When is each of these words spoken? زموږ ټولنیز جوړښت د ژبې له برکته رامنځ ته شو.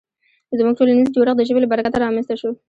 زموږ 0.59 0.73
ټولنیز 0.79 1.09
جوړښت 1.15 1.37
د 1.37 1.41
ژبې 1.47 1.59
له 1.61 1.69
برکته 1.71 1.97
رامنځ 2.03 2.25
ته 2.29 2.35
شو. 2.41 2.49